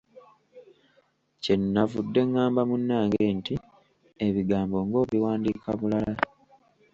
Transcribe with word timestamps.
Kye 1.41 1.53
nnavudde 1.61 2.21
ngamba 2.29 2.61
munnange 2.69 3.23
nti 3.37 3.53
ebigambo 4.27 4.77
ng’obiwandiika 4.87 5.69
bulala! 5.79 6.15